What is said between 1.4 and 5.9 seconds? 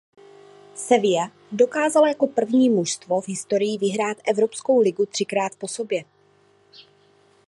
dokázala jako první mužstvo v historii vyhrát Evropskou ligu třikrát po